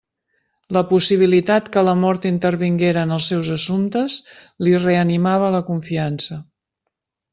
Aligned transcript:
La 0.77 0.81
possibilitat 0.91 1.67
que 1.75 1.83
la 1.87 1.93
mort 2.05 2.25
intervinguera 2.29 3.03
en 3.09 3.13
els 3.17 3.27
seus 3.33 3.51
assumptes 3.59 4.17
li 4.69 4.75
reanimava 4.87 5.53
la 5.57 5.61
confiança. 5.69 6.41